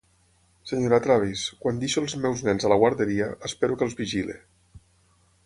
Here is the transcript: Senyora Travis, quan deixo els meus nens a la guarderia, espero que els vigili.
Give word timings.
Senyora 0.69 0.97
Travis, 1.07 1.43
quan 1.65 1.81
deixo 1.83 2.03
els 2.05 2.15
meus 2.23 2.41
nens 2.49 2.65
a 2.65 2.73
la 2.73 2.79
guarderia, 2.85 3.29
espero 3.51 3.79
que 3.83 3.87
els 3.91 3.99
vigili. 4.03 4.41